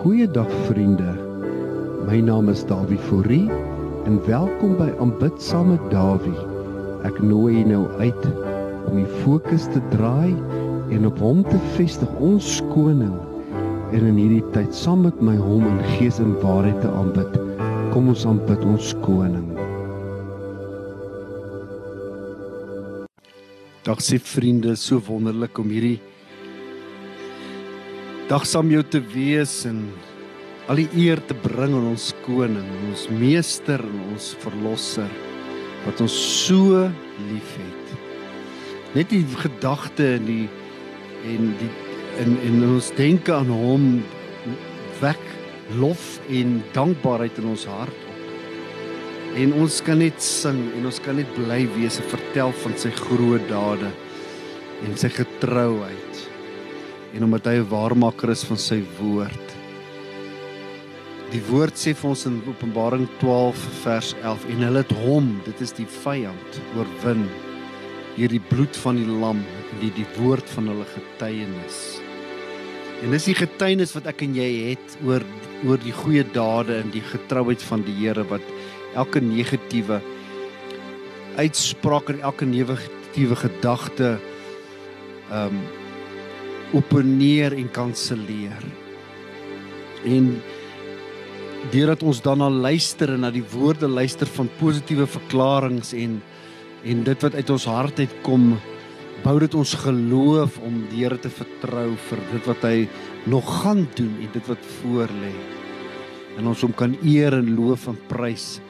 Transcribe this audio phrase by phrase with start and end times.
[0.00, 1.10] Goeiedag vriende.
[2.08, 3.50] My naam is Dawie Fourie
[4.08, 6.46] en welkom by Aanbid saam met Dawie.
[7.04, 8.22] Ek nooi jou nou uit
[8.88, 10.32] om die fokus te draai
[10.96, 13.12] en op hom te vestig, ons koning.
[13.92, 17.36] En in hierdie tyd saam met my hom in gees en waarheid te aanbid.
[17.92, 19.50] Kom ons aanbid ons koning.
[23.84, 25.98] Dag se vriende, so wonderlik om hierdie
[28.30, 29.88] dag saam jou te wees en
[30.70, 35.10] al die eer te bring aan ons koning, ons meester en ons verlosser
[35.82, 36.84] wat ons so
[37.24, 37.90] liefhet.
[38.94, 40.46] Net die gedagte en die
[41.26, 41.72] en die
[42.22, 43.90] en en ons denke aan hom
[45.02, 45.26] wek
[45.82, 48.24] lof en dankbaarheid in ons hart op.
[49.42, 52.94] En ons kan net sing en ons kan net bly wees en vertel van sy
[53.02, 53.90] groot dade
[54.86, 56.28] en sy getrouheid
[57.14, 59.46] en omdat hy 'n waarmaker is van sy woord.
[61.30, 65.60] Die woord sê vir ons in Openbaring 12 vers 11 en hulle het hom, dit
[65.60, 67.28] is die vyand, oorwin
[68.16, 72.00] deur die bloed van die lam en die die woord van hulle getuienis.
[73.02, 75.24] En dis die getuienis wat ek en jy het oor
[75.68, 78.44] oor die goeie dade en die getrouheid van die Here wat
[78.96, 80.00] elke negatiewe
[81.36, 84.16] uitspraak en elke negatiewe gedagte
[85.30, 85.79] ehm um,
[86.76, 88.64] opneer en kanselleer.
[90.06, 90.32] En
[91.72, 96.20] deurdat ons dan al luister en na die woorde luister van positiewe verklaringe en
[96.80, 98.54] en dit wat uit ons hart uit kom,
[99.20, 102.76] bou dit ons geloof om die Here te vertrou vir dit wat hy
[103.28, 105.34] nog gaan doen en dit wat voor lê.
[106.40, 108.62] En ons hom kan eer en loof en prys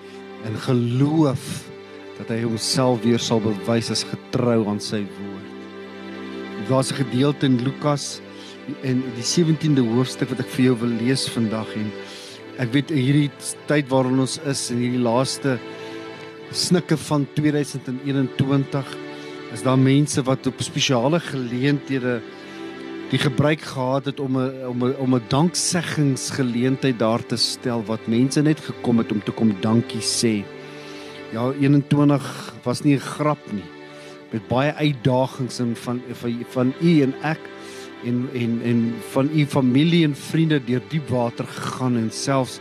[0.48, 1.46] en geloof
[2.18, 5.49] dat hy homself weer sal bewys as getrou aan sy woord
[6.70, 8.20] daar's 'n gedeelte in Lukas
[8.82, 11.90] in die 17de hoofstuk wat ek vir jou wil lees vandag en
[12.62, 13.30] ek weet hierdie
[13.66, 15.58] tyd waarin ons is in hierdie laaste
[16.52, 18.86] snikke van 2021
[19.52, 22.20] is daar mense wat op spesiale geleenthede
[23.10, 28.06] die gebruik gehad het om 'n om 'n om 'n dankseggingsgeleentheid daar te stel wat
[28.06, 30.44] mense net gekom het om te kom dankie sê.
[31.32, 33.79] Ja, 21 was nie 'n grap nie
[34.30, 37.40] met baie uitdagings en van van van u en ek
[38.04, 42.60] en en en van u familie en vriende deur diep water gegaan en selfs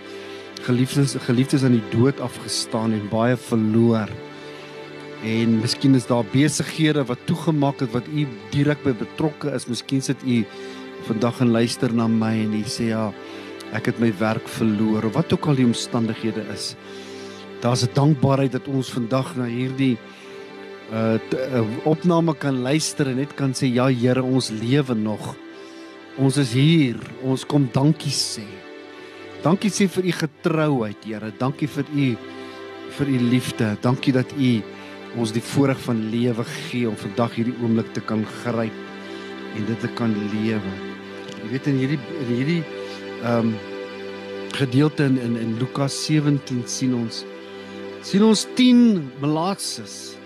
[0.66, 4.09] geliefdes geliefdes aan die dood afgestaan en baie verloor.
[5.24, 9.68] En miskien is daar besighede wat toegemaak het wat u direk by betrokke is.
[9.68, 10.46] Miskien sit u
[11.07, 13.09] vandag en luister na my en u sê ja,
[13.75, 16.75] ek het my werk verloor of wat ook al die omstandighede is.
[17.62, 19.97] Daar's 'n dankbaarheid dat ons vandag na hierdie
[20.94, 25.36] uh, uh opname kan luister en net kan sê ja Here ons lewe nog.
[26.18, 27.00] Ons is hier.
[27.24, 28.46] Ons kom dankie sê.
[29.44, 31.32] Dankie sê vir u getrouheid Here.
[31.40, 32.10] Dankie vir u
[32.98, 33.78] vir u liefde.
[33.82, 34.52] Dankie dat u
[35.18, 38.76] ons die voorreg van lewe gee om vandag hierdie oomblik te kan gryp
[39.58, 40.76] en dit te kan lewe.
[41.40, 42.62] Jy weet in hierdie in hierdie
[43.24, 43.58] ehm um,
[44.60, 47.24] gedeelte in in, in Lukas 17 sien ons
[48.04, 50.19] sien ons 10 melaatses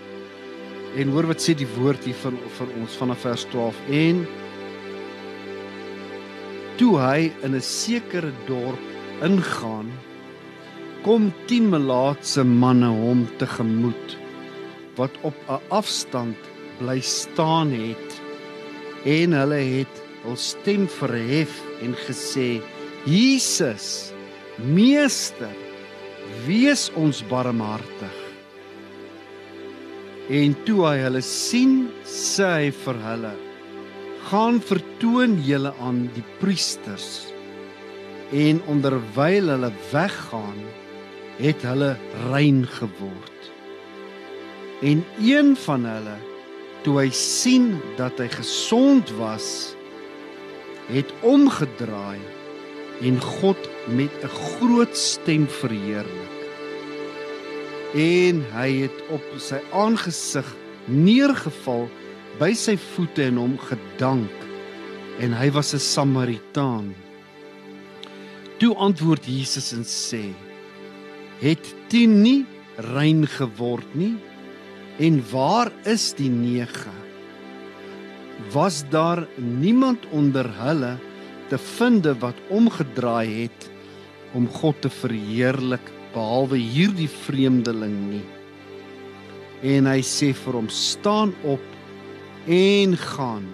[0.94, 4.24] En hoor wat sê die woord hier van vir ons vanaf vers 12 en
[6.78, 8.84] toe hy in 'n sekere dorp
[9.22, 9.90] ingaan
[11.02, 14.16] kom 10 melaatse manne hom tegemoet
[14.96, 16.38] wat op 'n afstand
[16.78, 18.20] bly staan het.
[19.04, 19.94] En hulle het
[20.24, 22.62] hul stem verhef en gesê
[23.04, 24.12] Jesus
[24.56, 25.52] meester
[26.46, 28.23] wees ons barmhartig
[30.32, 33.32] En toe hy hulle sien, sê hy vir hulle:
[34.30, 37.28] "Gaan vertoon julle aan die priesters."
[38.32, 40.60] En onderwyl hulle weggaan,
[41.36, 41.96] het hulle
[42.30, 43.50] rein geword.
[44.80, 46.16] En een van hulle,
[46.84, 49.76] toe hy sien dat hy gesond was,
[50.88, 52.20] het omgedraai
[53.04, 56.43] en God met 'n groot stem verheerlik
[57.94, 60.48] en hy het op sy aangesig
[60.90, 61.86] neergeval
[62.40, 64.44] by sy voete en hom gedank
[65.22, 66.94] en hy was 'n Samaritaan.
[68.58, 70.34] Toe antwoord Jesus en sê:
[71.38, 72.46] Het 10 nie
[72.76, 74.16] rein geword nie
[74.98, 76.90] en waar is die 9?
[78.52, 80.98] Was daar niemand onder hulle
[81.48, 83.70] te finde wat omgedraai het
[84.32, 88.24] om God te verheerlik behalwe hierdie vreemdeling nie.
[89.62, 91.62] En hy sê vir hom: "Staan op
[92.46, 93.46] en gaan.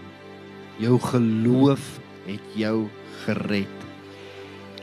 [0.79, 2.89] Jou geloof het jou
[3.25, 3.77] gered."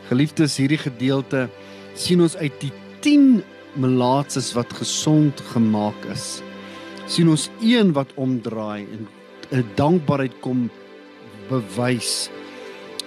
[0.08, 1.50] Geliefdes, hierdie gedeelte
[1.96, 2.72] sien ons uit die
[3.02, 3.44] 10
[3.76, 6.42] melaatses wat gesond gemaak is.
[7.08, 9.08] sien ons een wat omdraai en
[9.52, 10.70] 'n dankbaarheid kom
[11.50, 12.30] bewys.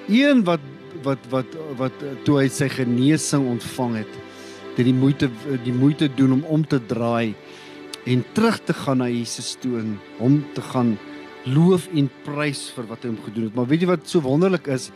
[0.08, 0.60] Een wat
[1.02, 1.46] wat wat
[1.76, 1.92] wat
[2.24, 4.14] toe hy sy genesing ontvang het,
[4.76, 5.30] dit die moeite
[5.64, 7.34] die moeite doen om om te draai
[8.08, 10.96] en terug te gaan na Jesus toe en hom te gaan
[11.48, 13.56] loof en prys vir wat hy hom gedoen het.
[13.56, 14.90] Maar weet jy wat so wonderlik is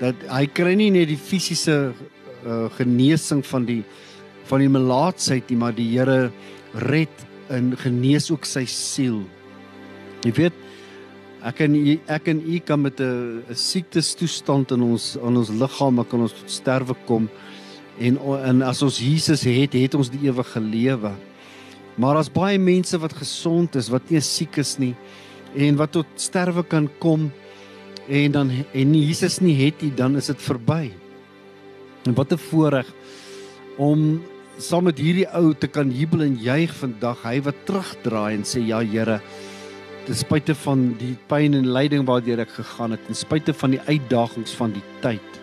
[0.00, 3.82] dat hy kry nie net die fisiese uh, genesing van die
[4.50, 6.32] van die melaatsheid nie, maar die Here
[6.90, 7.22] red
[7.54, 9.20] en genees ook sy siel.
[10.24, 10.56] Jy weet
[11.46, 15.50] ek en u ek en u kan met 'n siektes toestand in ons in ons
[15.50, 17.28] liggaam kan ons tot sterwe kom
[18.00, 21.12] en en as ons Jesus het, het ons die ewige lewe.
[22.00, 24.94] Maar as baie mense wat gesond is, wat nie siek is nie
[25.58, 27.28] en wat tot sterwe kan kom
[28.08, 30.90] en dan en Jesus nie het nie, dan is dit verby.
[32.06, 32.86] En wat 'n voorreg
[33.76, 34.22] om
[34.58, 38.60] saam met hierdie ou te kan jubel en juig vandag, hy wat terugdraai en sê
[38.66, 39.20] ja Here,
[40.06, 43.80] ten spyte van die pyn en lyding waardeur ek gegaan het, ten spyte van die
[43.86, 45.39] uitdagings van die tyd,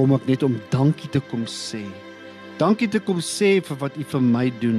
[0.00, 1.82] kom ek net om dankie te kom sê.
[2.60, 4.78] Dankie te kom sê vir wat U vir my doen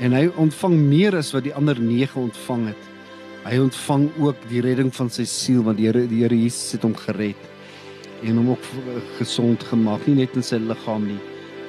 [0.00, 2.86] en hy ontvang meer as wat die ander 9 ontvang het.
[3.44, 6.86] Hy ontvang ook die redding van sy siel want die Here die Here Jesus het
[6.88, 7.50] hom gered
[8.24, 8.64] en hom ook
[9.18, 11.20] gesond gemaak, nie net in sy liggaam nie,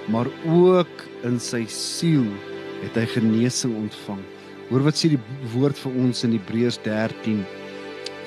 [0.08, 2.24] maar ook in sy siel
[2.80, 4.22] het hy genesing ontvang.
[4.70, 5.20] Hoor wat sê die
[5.52, 7.44] woord vir ons in Hebreërs 13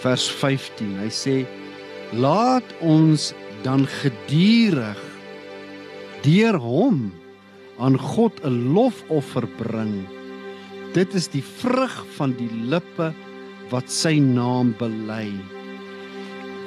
[0.05, 0.99] vers 15.
[1.01, 1.39] Hy sê:
[2.13, 3.33] "Laat ons
[3.63, 5.01] dan geduldig
[6.23, 7.13] deur hom
[7.79, 10.07] aan God 'n lofoffer bring.
[10.93, 13.13] Dit is die vrug van die lippe
[13.71, 15.31] wat sy naam bely.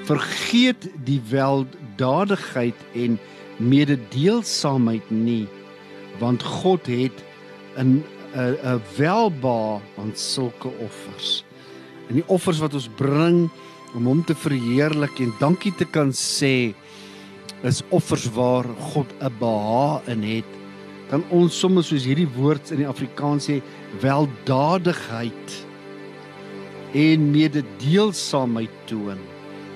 [0.05, 3.19] Vergeet die weldadigheid en
[3.57, 5.47] mededeelsaamheid nie
[6.19, 7.23] want God het
[7.77, 8.03] 'n
[8.35, 11.43] 'n welba aan sulke offers.
[12.07, 13.49] En die offers wat ons bring
[13.95, 16.73] om hom te verheerlik en dankie te kan sê
[17.67, 20.49] is offers waar God 'n beha in het.
[21.09, 23.61] Dan ons soms soos hierdie woord in die Afrikaans sê
[24.01, 25.65] weldadigheid
[26.93, 29.19] en mededeelsaamheid toon.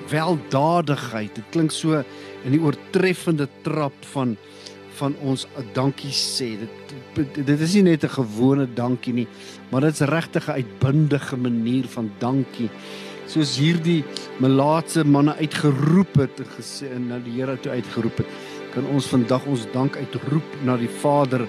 [0.09, 1.35] Weldadigheid.
[1.35, 2.03] Dit klink so
[2.43, 4.37] in die oortreffende trap van
[4.95, 5.43] van ons
[5.75, 6.53] dankie sê.
[6.55, 9.27] Dit dit is nie net 'n gewone dankie nie,
[9.69, 12.69] maar dit's regtig 'n uitbundige manier van dankie.
[13.25, 14.03] Soos hierdie
[14.43, 18.35] melaatse manne uitgeroep het en gesê en na die Here toe uitgeroep het,
[18.75, 21.45] kan ons vandag ons dank uitroep na die Vader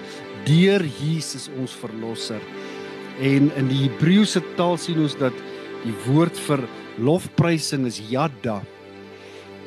[0.47, 2.41] deur Jesus ons verlosser.
[3.21, 5.35] En in die Hebreëse taal sien ons dat
[5.83, 6.65] die woord vir
[6.97, 8.61] lofprysing is yada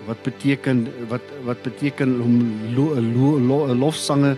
[0.08, 2.38] wat beteken wat wat beteken om
[2.74, 4.34] lo, lo, lo, lofsange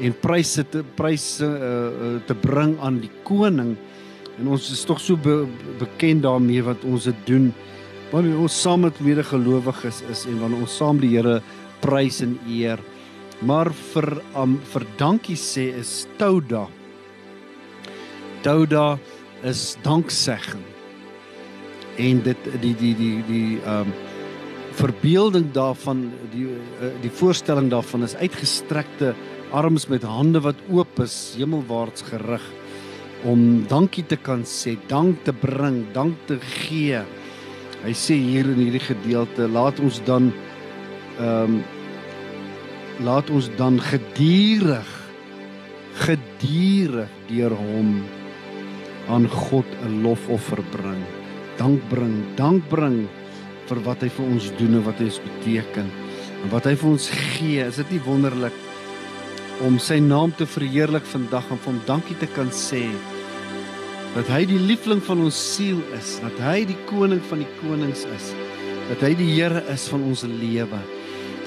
[0.00, 3.74] en pryse te pryse uh, te bring aan die koning
[4.38, 5.42] en ons is tog so be,
[5.80, 7.50] bekend daarmee wat ons dit doen
[8.10, 11.38] wanneer ons saam met medegelowiges is en wanneer ons saam die Here
[11.80, 12.80] prys en eer.
[13.46, 16.66] Maar vir um, vir dankie sê is touda.
[18.44, 18.98] Touda
[19.46, 20.64] is danksegging.
[22.00, 23.94] En dit die die die die um
[24.80, 26.46] verbeelding daarvan die
[26.80, 29.14] eh, die voorstelling daarvan is uitgestrekte
[29.52, 32.44] arms met hande wat oop is hemelwaarts gerig
[33.28, 37.02] om dankie te kan sê, dank te bring, dank te gee.
[37.80, 40.32] Hy sê hier in hierdie gedeelte, laat ons dan
[41.18, 41.60] ehm um,
[43.00, 44.88] laat ons dan geduldig
[46.04, 47.94] geduldig deur hom
[49.08, 51.00] aan God 'n lofoffer bring.
[51.56, 53.08] Dank bring, dank bring
[53.66, 55.88] vir wat hy vir ons doen en wat hy ons beteken
[56.44, 57.64] en wat hy vir ons gee.
[57.64, 58.52] Is dit nie wonderlik
[59.66, 62.86] om sy naam te verheerlik vandag en vir hom dankie te kan sê
[64.14, 68.02] dat hy die liefling van ons siel is, dat hy die koning van die konings
[68.10, 68.32] is,
[68.88, 70.80] dat hy die Here is van ons lewe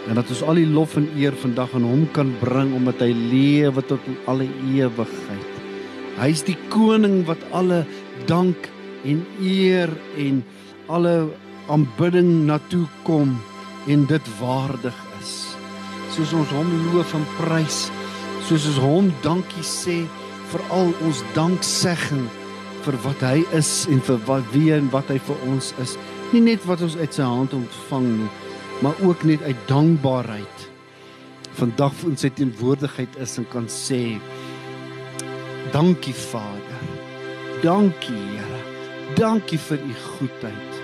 [0.07, 3.11] en dat ons al die lof en eer vandag aan hom kan bring omdat hy
[3.15, 5.59] lewe tot in alle ewigheid.
[6.19, 7.83] Hy is die koning wat alle
[8.29, 8.67] dank
[9.07, 10.43] en eer en
[10.91, 11.15] alle
[11.71, 13.31] aanbidding na toe kom
[13.91, 15.33] en dit waardig is.
[16.15, 17.87] Soos ons hom loof en prys,
[18.47, 20.01] soos ons hom dankie sê
[20.51, 22.25] vir al ons danksegging
[22.83, 25.95] vir wat hy is en vir wat wie en wat hy vir ons is.
[26.33, 28.29] Nie net wat ons uit sy hand ontvang nie,
[28.83, 30.67] maar ook net uit dankbaarheid.
[31.55, 34.17] Vandag in sy teenwoordigheid is en kan sê
[35.73, 36.83] dankie Vader.
[37.63, 38.61] Dankie Here.
[39.15, 40.79] Dankie vir u goedheid.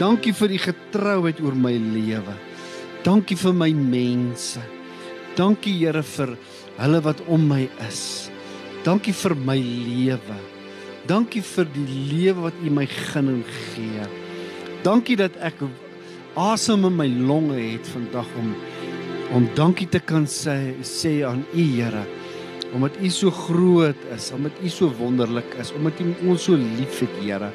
[0.00, 2.34] Dankie vir u getrouheid oor my lewe.
[3.06, 4.62] Dankie vir my mense.
[5.38, 6.34] Dankie Here vir
[6.78, 8.30] hulle wat om my is.
[8.86, 10.38] Dankie vir my lewe.
[11.08, 14.06] Dankie vir die lewe wat U my gun en gee.
[14.86, 15.64] Dankie dat ek
[16.38, 18.54] asem in my longe het vandag om
[19.36, 22.06] om dankie te kan sê sê aan U Here
[22.74, 27.12] omdat U so groot is, omdat U so wonderlik is, omdat U ons so liefhet,
[27.22, 27.52] Here.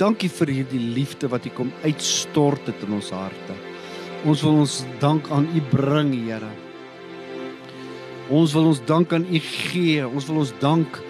[0.00, 3.58] Dankie vir hierdie liefde wat U kom uitstort het in ons harte.
[4.28, 6.50] Ons wil ons dank aan U bring, Here.
[8.30, 10.06] Ons wil ons dank aan U gee.
[10.06, 11.00] Ons wil ons dank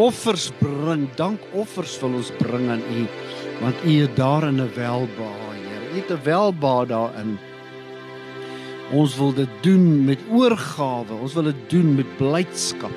[0.00, 1.08] offers bring.
[1.18, 3.04] Dankoffers wil ons bring aan U
[3.60, 5.92] want U is daarin 'n welbehae, Here.
[5.92, 7.38] U het 'n welbehae daarin.
[8.92, 11.14] Ons wil dit doen met oorgawe.
[11.20, 12.92] Ons wil dit doen met blydskap.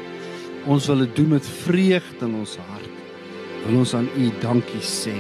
[0.65, 2.89] Ons wil dit doen met vreugde in ons hart.
[3.65, 5.15] Wil ons aan U dankie sê.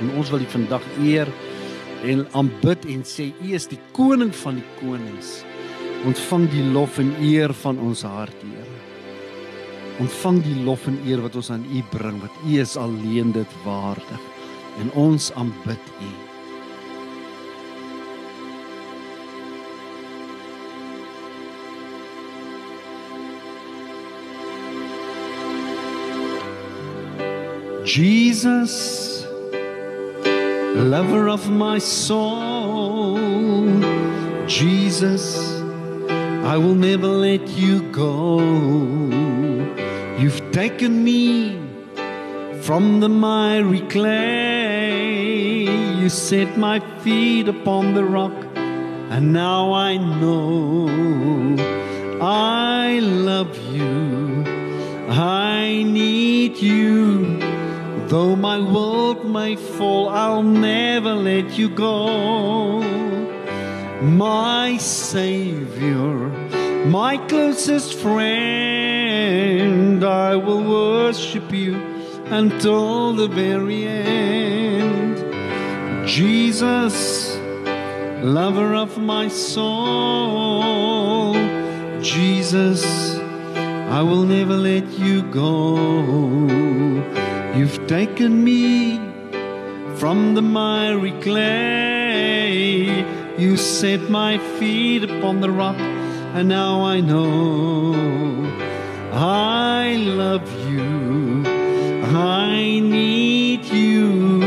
[0.00, 1.28] En ons wil U vandag eer
[2.04, 5.47] en aanbid en sê U is die koning van die konings.
[6.06, 8.76] Ontvang die lof en eer van ons hart, Here.
[9.98, 13.60] Ontvang die lof en eer wat ons aan U bring, wat U is alleen dit
[13.64, 14.26] waardig.
[14.78, 16.10] En ons aanbid U.
[27.88, 29.24] Jesus,
[30.76, 33.18] lover of my soul,
[34.46, 35.57] Jesus,
[36.44, 38.40] I will never let you go.
[40.18, 41.58] You've taken me
[42.62, 45.62] from the miry clay,
[46.00, 50.88] you set my feet upon the rock, and now I know
[52.20, 54.44] I love you,
[55.08, 57.38] I need you.
[58.08, 62.80] Though my world may fall, I'll never let you go.
[64.00, 66.28] My Savior,
[66.86, 71.74] my closest friend, I will worship you
[72.26, 75.16] until the very end.
[76.06, 77.36] Jesus,
[78.22, 81.34] lover of my soul,
[82.00, 83.16] Jesus,
[83.90, 85.76] I will never let you go.
[87.56, 89.00] You've taken me
[89.96, 93.17] from the miry clay.
[93.38, 97.94] You set my feet upon the rock, and now I know
[99.12, 101.44] I love you.
[102.04, 104.40] I need you.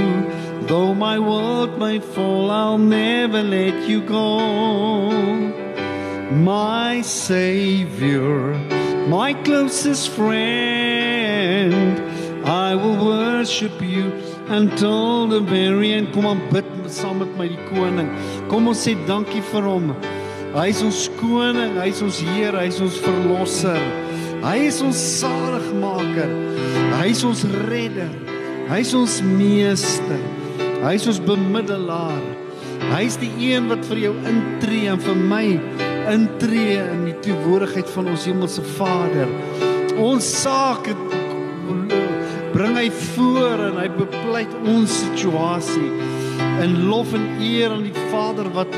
[0.68, 4.42] Though my world may fall, I'll never let you go.
[6.32, 8.54] My Savior,
[9.08, 12.02] my closest friend.
[12.46, 14.12] I will worship you
[14.50, 16.12] until the very end.
[16.14, 18.10] Kom aan bid saam met my die koning.
[18.52, 19.92] Kom ons sê dankie vir hom.
[20.52, 23.80] Hy is ons koning, hy is ons Heer, hy is ons verlosser.
[24.42, 26.32] Hy is ons saligmaker.
[26.98, 28.12] Hy is ons redder.
[28.68, 30.22] Hy is ons meester.
[30.82, 32.24] Hy is ons bemiddelaar.
[32.90, 35.46] Hy is die een wat vir jou intree en vir my
[36.12, 39.30] intree in die teenwoordigheid van ons hemelse Vader.
[40.02, 40.90] Ons saak
[42.52, 46.11] bring hy voor en hy bepleit ons situasie
[46.62, 48.75] in lof en eer aan die Vader wat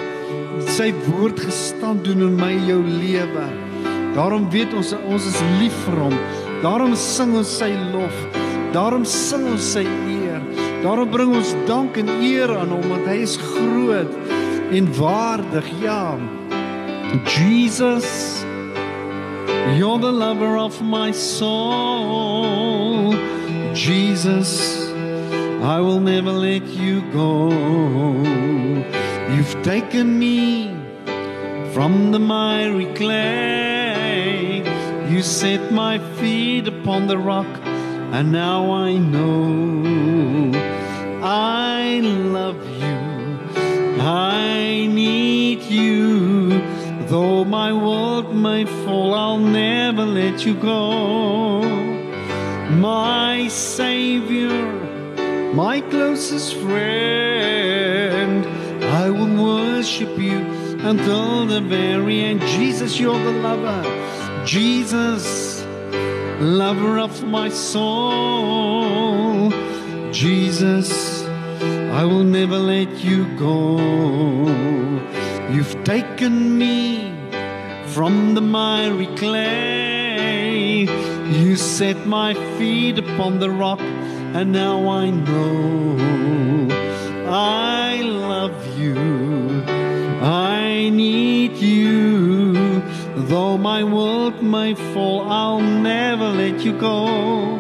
[0.76, 3.48] sy woord gestand doen in my jou lewe.
[4.16, 6.16] Daarom weet ons ons is lief vir hom.
[6.64, 8.20] Daarom sing ons sy lof.
[8.74, 10.42] Daarom sing ons sy eer.
[10.84, 14.16] Daarom bring ons dank en eer aan hom want hy is groot
[14.74, 15.68] en waardig.
[15.84, 16.16] Ja.
[17.30, 18.44] Jesus
[19.72, 23.14] You're the lover of my soul.
[23.74, 24.83] Jesus,
[25.64, 27.50] I will never let you go.
[29.34, 30.76] You've taken me
[31.74, 34.62] from the miry clay.
[35.10, 37.48] You set my feet upon the rock,
[38.12, 40.52] and now I know
[41.24, 44.02] I love you.
[44.02, 46.60] I need you.
[47.08, 51.62] Though my world may fall, I'll never let you go.
[52.70, 54.83] My Savior,
[55.54, 58.46] my closest friend,
[58.84, 60.40] I will worship you
[60.82, 62.42] until the very end.
[62.42, 63.84] Jesus, you're the lover.
[64.46, 65.64] Jesus,
[66.40, 69.52] lover of my soul.
[70.12, 73.78] Jesus, I will never let you go.
[75.52, 77.14] You've taken me
[77.88, 80.88] from the miry clay.
[81.30, 83.80] You set my feet upon the rock,
[84.34, 85.96] and now I know
[87.28, 89.64] I love you.
[90.22, 92.82] I need you.
[93.16, 97.58] Though my world may fall, I'll never let you go.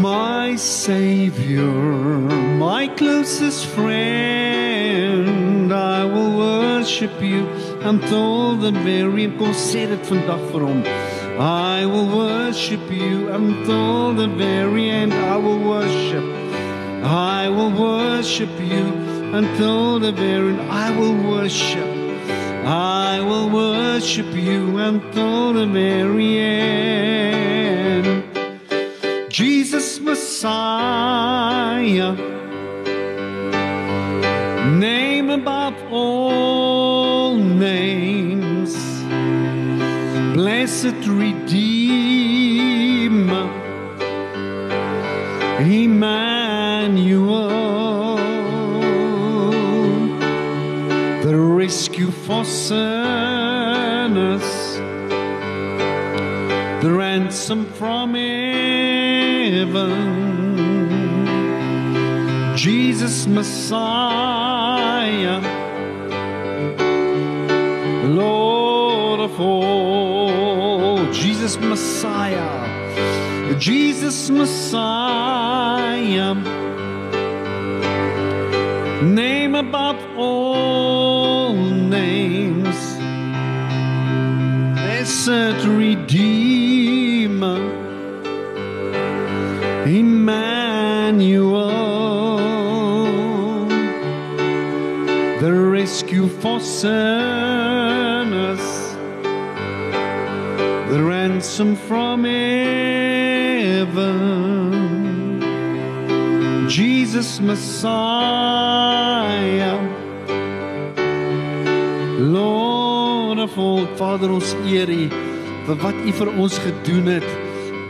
[0.00, 1.70] My Savior,
[2.58, 7.46] my closest friend, I will worship you
[7.82, 11.11] until the very kom sê dit vandag vir.
[11.38, 15.14] I will worship you until the very end.
[15.14, 16.24] I will worship.
[17.04, 18.86] I will worship you
[19.34, 20.60] until the very end.
[20.70, 21.88] I will worship.
[22.64, 28.24] I will worship you until the very end.
[29.30, 32.12] Jesus Messiah,
[34.78, 36.71] name above all
[40.72, 41.68] blessed Redeemer,
[45.60, 47.48] Emmanuel,
[51.22, 52.80] the rescue for sinners
[56.82, 58.62] the ransom from heaven.
[62.56, 64.60] Jesus Messiah,
[68.08, 69.81] Lord of all,
[71.42, 76.34] Jesus Messiah, Jesus Messiah,
[79.02, 82.94] name above all names.
[84.76, 87.58] Blessed Redeemer,
[89.84, 91.66] Emmanuel,
[95.40, 97.31] the rescue for sinners,
[107.40, 108.72] Messiah.
[112.18, 115.08] Lord of all, Vader ons eer U
[115.66, 117.28] vir wat U vir ons gedoen het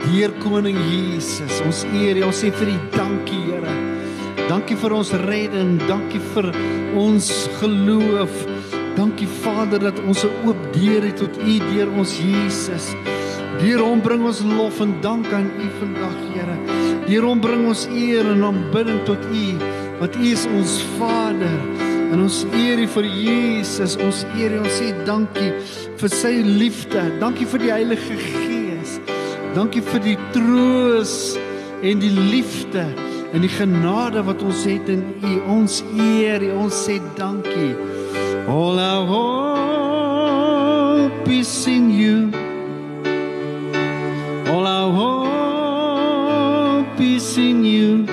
[0.07, 1.61] deur koning Jesus.
[1.66, 3.74] Ons eer U, ons sê vir U dankie, Here.
[4.48, 6.50] Dankie vir ons redding, dankie vir
[6.98, 8.35] ons geloof.
[8.96, 12.94] Dankie Vader dat ons 'n oop deur het tot U deur ons Jesus.
[13.61, 16.91] Deur hom bring ons lof en dank aan U vandag, Here.
[17.20, 19.59] Hom bring ons eer en aanbidding tot U,
[20.01, 21.57] want U is ons Vader.
[22.12, 23.96] En ons eer U vir Jesus.
[24.01, 24.62] Ons eer U.
[24.64, 25.53] Ons sê dankie
[26.01, 27.03] vir sy liefde.
[27.20, 28.96] Dankie vir die Heilige Gees.
[29.57, 31.37] Dankie vir die troos
[31.85, 32.85] en die liefde
[33.33, 35.33] en die genade wat ons het in U.
[35.59, 36.51] Ons eer U.
[36.64, 37.77] Ons sê dankie.
[38.48, 39.07] All our
[41.09, 42.41] hope is in you.
[47.64, 48.07] You.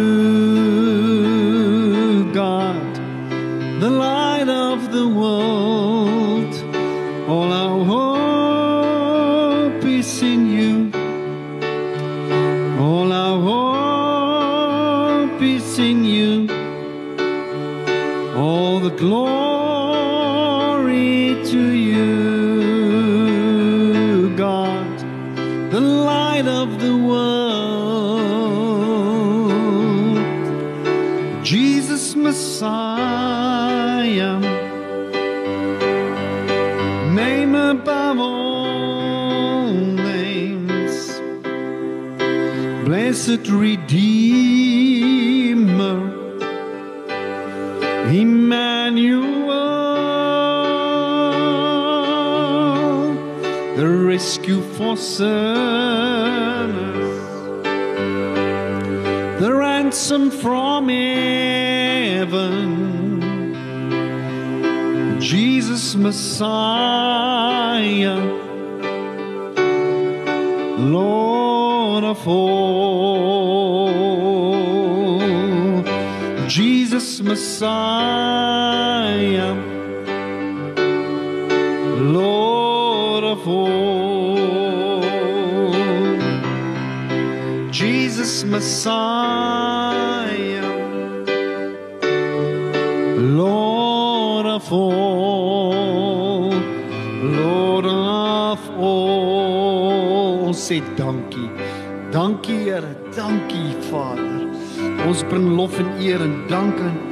[43.30, 44.10] blessed Redeemer,
[48.10, 49.54] Emmanuel,
[53.76, 55.30] the rescue for sinners,
[59.40, 62.40] the ransom from heaven,
[65.22, 67.40] Jesus Messiah,
[70.80, 72.59] Lord of all,
[77.60, 79.54] Messiah,
[82.00, 85.02] Lord of all,
[87.70, 89.04] Jesus Messiah,
[93.18, 96.54] Lord of all,
[97.22, 100.54] Lord of all.
[100.54, 101.50] Sê dankie.
[102.12, 104.48] Dankie Here, dankie Vader.
[105.08, 107.09] Ons bring lof en eer en dank aan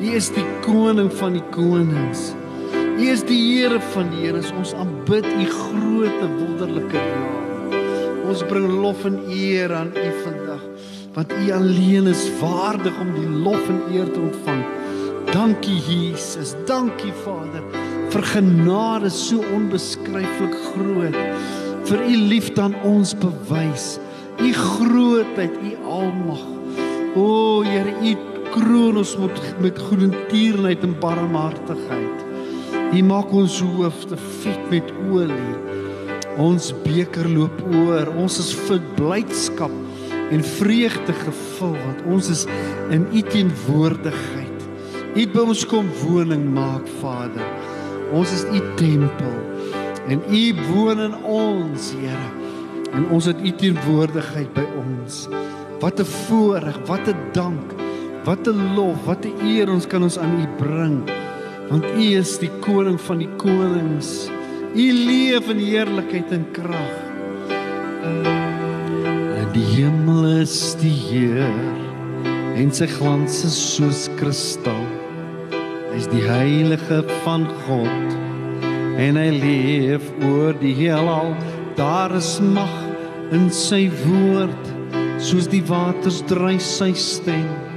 [0.00, 0.12] U.
[0.16, 2.30] Is die koning van die konings.
[2.72, 4.40] U is die Here van die Here.
[4.56, 7.76] Ons aanbid U groot en wonderlike naam.
[8.30, 10.66] Ons bring lof en eer aan U vandag.
[11.14, 14.62] want U alleen is waardig om die lof en eer te ontvang.
[15.30, 17.64] Dankie Jesus, dankie Vader
[18.10, 21.18] vir genade so onbeskryflik groot.
[21.90, 23.98] Vir U liefde aan ons bewys.
[24.40, 26.42] U grootheid, U almag.
[27.14, 32.26] O Here, U kroon ons met met goedertierenheid en barmhartigheid.
[32.90, 35.56] U maak ons hoofde vet met olie.
[36.40, 38.10] Ons beker loop oor.
[38.18, 39.74] Ons is vir blydskap
[40.30, 42.46] en vreugde gevul want ons is
[42.94, 44.66] in U teenwoordigheid.
[45.10, 47.46] U by ons kom woning maak, Vader.
[48.14, 49.38] Ons is U tempel
[50.10, 52.30] en U woon in ons, Here.
[52.90, 55.26] En ons het U teenwoordigheid by ons.
[55.80, 57.89] Wat 'n voorreg, wat 'n dank,
[58.24, 61.08] wat 'n lof, wat 'n eer ons kan ons aan U bring.
[61.68, 64.30] Want U is die koning van die konings.
[64.74, 66.96] U leef in heerlikheid en krag.
[69.40, 71.54] En die hemel is die Heer
[72.56, 74.84] en sy glans is soos kristal.
[75.90, 78.06] Hy is die heilige van God
[78.98, 81.34] en hy leef oor die heelal.
[81.76, 82.76] Daar is mag
[83.32, 84.64] in sy woord
[85.18, 87.69] soos die waters dryf sy stem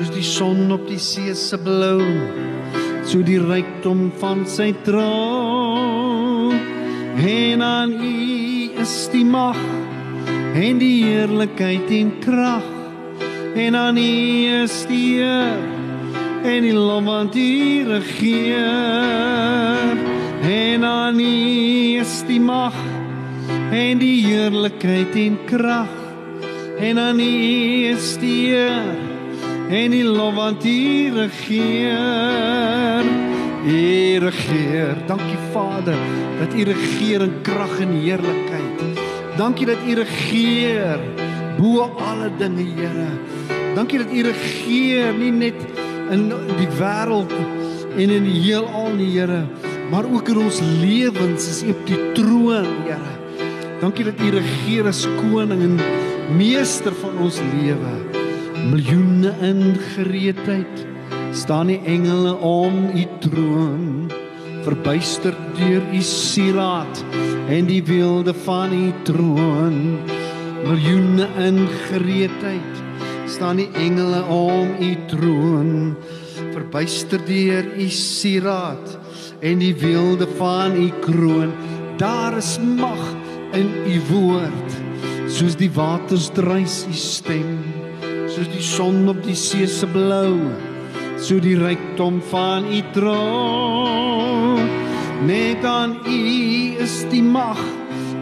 [0.00, 2.00] soos die son op die see se blou
[3.04, 6.56] so die rykdom van sy troon.
[7.20, 9.58] En aan u is die mag
[10.56, 12.64] en die heerlikheid en krag.
[13.60, 15.60] En aan u is die eer
[16.48, 18.64] en die lof want u regeer.
[20.48, 22.80] En aan u is die mag
[23.68, 25.92] en die heerlikheid en krag.
[26.80, 27.32] En aan u
[27.92, 29.09] is die eer
[29.70, 33.04] en die lof want u regeer.
[33.66, 34.96] U regeer.
[35.06, 35.98] Dankie Vader
[36.38, 38.82] dat u regeer in krag en heerlikheid.
[39.36, 40.98] Dankie dat u regeer
[41.58, 43.08] bo alle dinge Here.
[43.74, 45.54] Dankie dat u regeer nie net
[46.10, 46.28] in
[46.58, 47.32] die wêreld
[47.96, 49.44] en in die heelal nie Here
[49.90, 53.14] maar ook in ons lewens is u op die troon Here.
[53.80, 55.80] Dankie dat u regeer as koning en
[56.36, 58.09] meester van ons lewe
[58.68, 60.86] miljoene in gereedheid
[61.32, 64.10] staan die engele om u troon
[64.64, 67.04] verbuister deur u sieraad
[67.48, 69.98] en die wilde van u troon.
[70.64, 72.82] Miljoene in gereedheid
[73.30, 75.96] staan die engele om u troon
[76.52, 78.98] verbuister deur u sieraad
[79.40, 81.52] en die wilde van u kroon.
[81.96, 83.02] Daar is mag
[83.56, 84.78] in u woord
[85.30, 87.69] soos die waters dreis u stem
[88.30, 90.36] soos die son op die see se blou
[91.20, 94.68] so die rykdom van u troon.
[95.26, 96.20] Net aan u
[96.80, 97.60] is die mag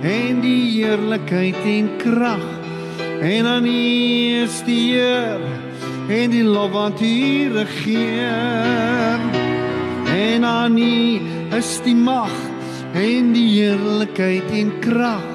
[0.02, 2.46] en die heerlikheid en krag
[3.22, 5.44] en aan u is die eer
[6.08, 9.20] en die lof want u regeer.
[10.14, 11.20] En aan u
[11.58, 12.34] is die mag
[12.96, 15.28] en die heerlikheid en krag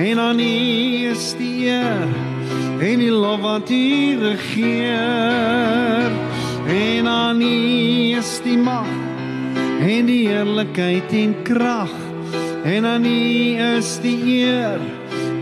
[0.00, 0.52] en aan u
[1.12, 2.29] is die eer
[2.80, 6.10] en die lof wat u regeer.
[6.66, 8.88] En aan u is die mag
[9.80, 11.92] en die heerlikheid en krag.
[12.64, 14.80] En aan u is die eer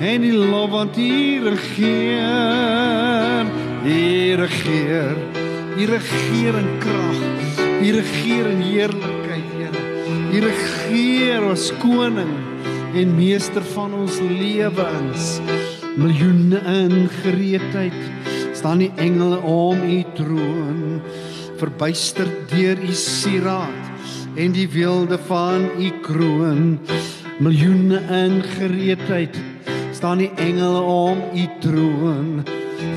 [0.00, 3.46] en die lof wat u regeer.
[3.86, 5.16] U regeer.
[5.78, 7.18] U regeer in krag.
[7.82, 9.18] U regeer in heerlikheid
[9.58, 9.70] Here.
[10.32, 12.30] U regeer as koning
[12.94, 15.38] en meester van ons lewens
[15.98, 17.96] miljoene in gereedheid
[18.54, 21.00] staan die engele om u troon
[21.58, 26.78] verbuister deur u sieraad en die wilde van u kroon.
[27.42, 29.34] Miljoene in gereedheid
[29.94, 32.44] staan die engele om u troon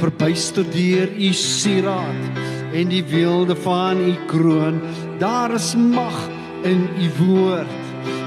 [0.01, 2.41] verbuister deur u sieraad
[2.73, 4.77] en die wilde van u kroon.
[5.17, 6.27] Daar is mag
[6.63, 7.79] in u woord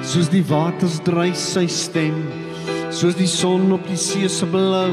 [0.02, 2.43] soos die waters dryf sy stem
[2.94, 4.92] soos die son op die see se blou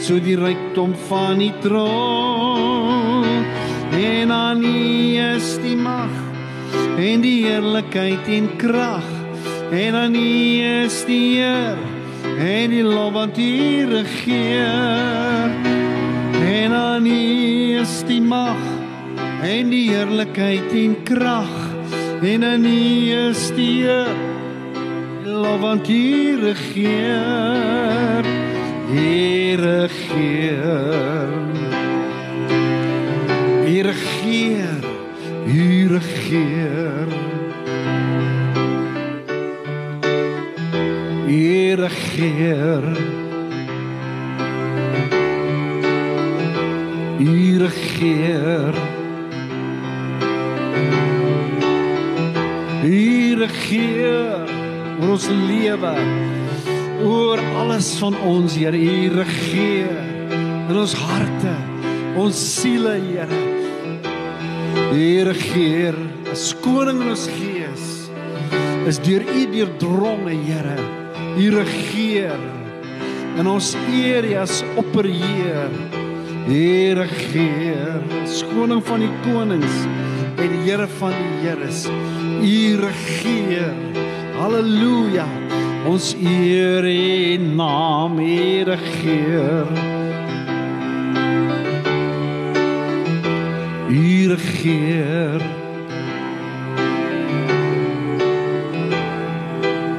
[0.00, 3.26] so die rykdom van die troon.
[3.92, 6.14] En aan u is die mag
[6.96, 9.04] en die heerlikheid en krag
[9.70, 10.32] en aan u
[10.86, 11.76] is die eer
[12.40, 15.52] en die lof wat u regeer.
[16.40, 17.20] En aan u
[17.82, 18.64] is die mag
[19.44, 21.54] en die heerlikheid en krag
[22.24, 22.80] en aan u
[23.28, 24.16] is die eer
[25.40, 28.24] lof want U regeer.
[28.90, 31.38] U regeer.
[33.66, 34.82] U regeer.
[35.46, 37.08] U regeer.
[41.28, 42.84] U regeer.
[47.58, 48.74] regeer.
[52.82, 54.49] U regeer
[55.00, 55.94] oor ons lewe.
[57.00, 59.96] Oor alles van ons, Here, U regeer
[60.70, 61.54] in ons harte,
[62.20, 63.40] ons siele, Here.
[64.90, 65.96] U regeer
[66.30, 67.86] as koning in ons gees.
[68.90, 70.76] Is deur U deurdronge, Here.
[71.40, 72.48] U regeer
[73.38, 75.72] en ons eer as opperheer.
[76.50, 79.82] Here Heer, skoning van die konings
[80.40, 81.86] en die Here van die Heres.
[82.40, 84.09] U regeer.
[84.40, 85.26] Halleluja.
[85.84, 89.68] Ons eer U naam, Here Heer.
[93.90, 95.44] U regeer.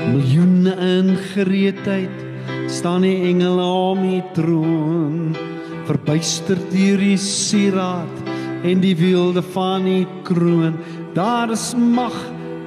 [0.10, 2.26] Miljoene in gereedheid
[2.66, 5.36] staan die engele om die troon
[5.86, 8.30] verbuister deur die sieraad
[8.66, 10.80] en die wilde van die kroon
[11.14, 12.16] daar is mag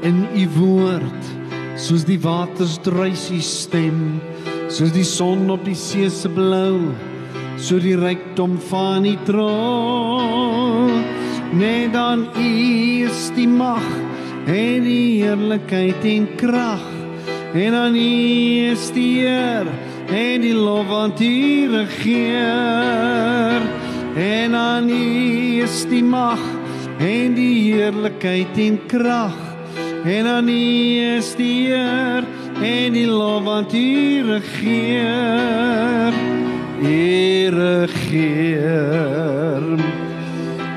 [0.07, 1.35] in u woord
[1.77, 4.21] soos die waters druis u stem
[4.69, 6.93] soos die son op die see se blou
[7.59, 11.03] so die rykdom van die troon.
[11.55, 12.51] Net dan u
[13.07, 13.85] is die mag
[14.51, 16.85] en die heerlikheid en krag
[17.55, 18.11] en aan u
[18.73, 19.71] is die eer
[20.09, 23.63] en die lof aan U regeer.
[24.17, 26.41] En aan U is die mag
[26.99, 29.44] en die heerlikheid en krag
[30.05, 30.53] en aan U
[31.17, 32.25] is die eer
[32.61, 36.13] en die lof aan U regeer
[36.85, 39.15] U regeer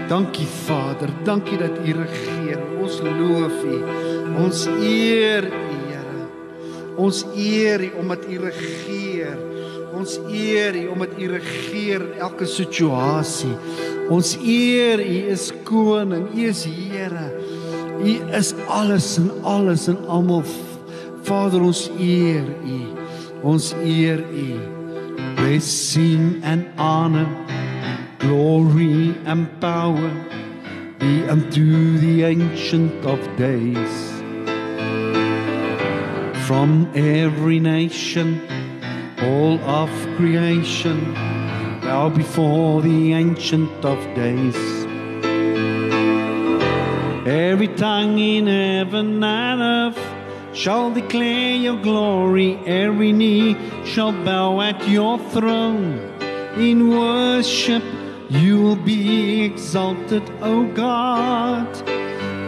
[0.08, 2.62] Dankie Vader, dankie dat U regeer.
[2.80, 3.80] Ons loof U.
[4.40, 6.28] Ons eer U, Here.
[6.96, 9.36] Ons eer U omdat U regeer.
[9.98, 13.52] Ons eer U omdat U regeer in elke situasie.
[14.08, 17.28] Ons eer U is koning, U is Here.
[18.00, 20.44] U is alles en alles en almal.
[21.24, 22.80] Vader, ons eer U.
[23.44, 24.60] Ons eer U.
[25.36, 27.28] Blessing and honor,
[28.20, 30.12] glory and power
[31.00, 33.96] be unto the ancient of days.
[36.48, 38.42] From every nation,
[39.22, 41.14] all of creation,
[41.82, 44.77] bow before the ancient of days.
[47.28, 50.02] Every tongue in heaven and earth
[50.54, 56.00] shall declare your glory, every knee shall bow at your throne.
[56.56, 57.84] In worship
[58.30, 61.68] you will be exalted, O God,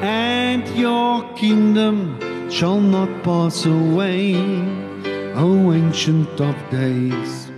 [0.01, 4.35] and your kingdom shall not pass away,
[5.35, 7.51] O ancient of days.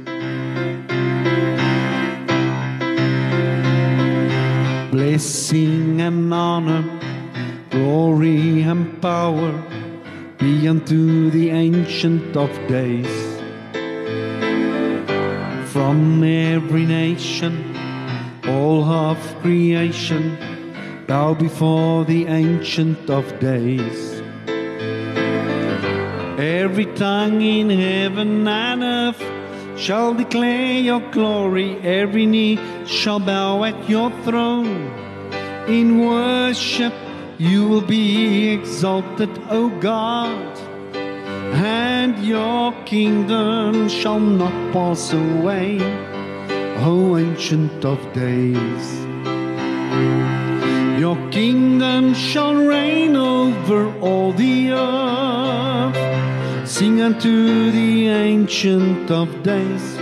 [4.91, 7.00] Blessing and honor,
[7.71, 9.51] glory and power
[10.37, 13.15] be unto the ancient of days.
[15.71, 17.75] From every nation,
[18.45, 20.37] all of creation,
[21.07, 24.21] bow before the ancient of days.
[26.37, 29.23] Every tongue in heaven and earth
[29.79, 34.91] shall declare your glory, every knee shall bow at your throne.
[35.67, 36.93] In worship
[37.41, 40.55] you will be exalted, O God,
[41.55, 45.79] and your kingdom shall not pass away,
[46.85, 48.85] O ancient of days.
[51.01, 55.97] Your kingdom shall reign over all the earth.
[56.69, 59.95] Sing unto the ancient of days.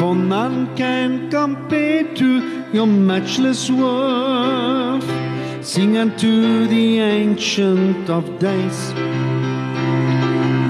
[0.00, 5.21] For none can compare to your matchless worth.
[5.62, 8.92] Sing unto the ancient of days.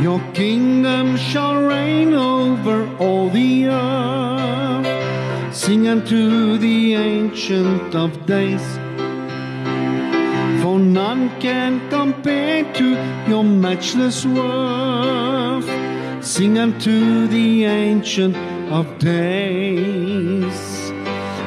[0.02, 5.55] Your kingdom shall reign over all the earth.
[5.57, 8.62] Sing unto the ancient of days.
[10.62, 12.90] For none can compare to
[13.26, 15.70] your matchless worth.
[16.22, 18.37] Sing unto the ancient
[18.70, 20.52] of days.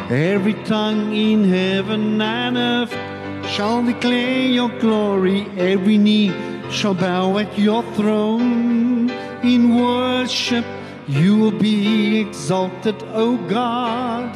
[0.10, 3.14] Every tongue in heaven and earth
[3.55, 5.47] shall declare your glory.
[5.57, 6.33] Every knee
[6.69, 9.09] shall bow at your throne.
[9.43, 10.65] In worship
[11.07, 14.35] you will be exalted, O God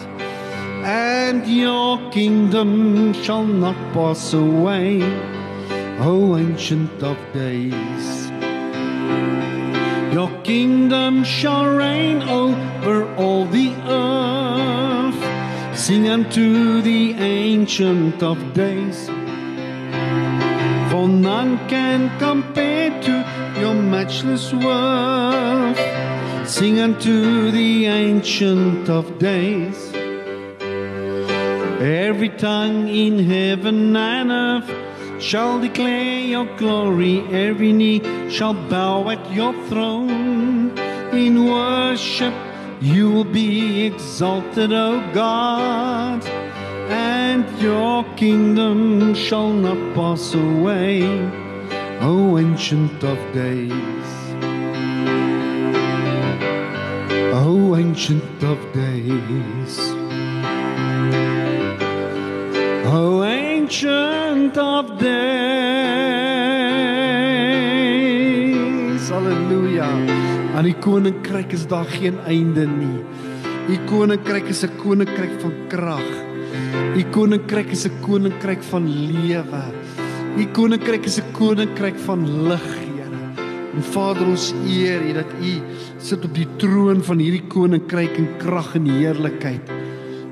[0.85, 5.01] and your kingdom shall not pass away,
[5.99, 8.31] O ancient of days.
[10.13, 14.68] Your kingdom shall reign over all the earth.
[15.79, 19.07] Sing unto the Ancient of Days.
[20.91, 25.79] For none can compare to your matchless worth.
[26.47, 29.93] Sing unto the Ancient of Days.
[31.79, 37.21] Every tongue in heaven and earth shall declare your glory.
[37.31, 40.77] Every knee shall bow at your throne.
[41.13, 42.48] In worship
[42.81, 46.25] you will be exalted, O God,
[46.89, 51.03] and your kingdom shall not pass away,
[52.01, 54.09] O Ancient of Days.
[57.33, 59.79] O Ancient of Days.
[62.85, 66.18] O Ancient of Days.
[70.59, 72.97] Aan die koninkryk is daar geen einde nie.
[73.71, 76.09] U koninkryk is 'n koninkryk van krag.
[76.99, 79.63] U koninkryk is 'n koninkryk van lewe.
[80.37, 83.09] U koninkryk is 'n koninkryk van lig, Here.
[83.73, 85.61] En Vader, ons eer U dat U
[85.97, 89.71] sit op die troon van hierdie koninkryk in krag en heerlikheid.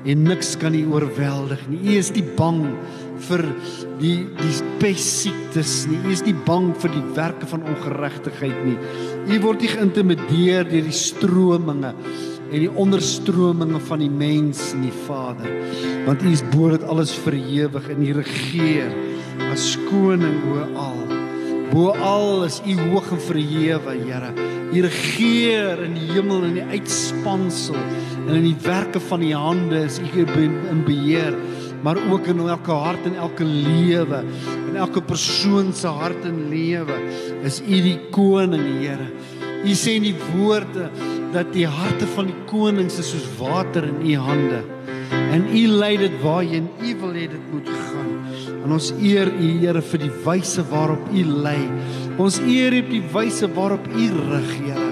[0.04, 1.80] En niks kan U oorweldig nie.
[1.94, 2.66] U is nie bang
[3.26, 3.44] vir
[4.00, 5.98] die die pessiektes nie.
[6.06, 8.78] U is nie bang vir die werke van ongeregtigheid nie.
[9.28, 11.94] U word nie geïntimideer deur die strominge
[12.48, 15.50] en die onderstrominge van die mens nie, Vader.
[16.06, 18.94] Want U is bo dit alles verewig en U regeer
[19.52, 21.02] as koning oor al.
[21.68, 24.32] Bo al is U hoog en verhewe, Here.
[24.68, 27.76] U regeer in die hemel en die uitspansel
[28.26, 31.36] en in die werke van U hande is U in beheer
[31.82, 34.24] maar ook in elke hart en elke lewe
[34.68, 36.96] in elke persoon se hart en lewe
[37.46, 39.08] is u die koning Here.
[39.64, 40.88] U sê in die woorde
[41.32, 44.60] dat die harte van die konings is soos water in u hande.
[45.32, 48.12] En u lei dit waarheen u wil hê dit moet gaan.
[48.64, 51.60] En ons eer u Here vir die wyse waarop u lei.
[52.18, 54.86] Ons eer u op die wyse waarop u rig Here.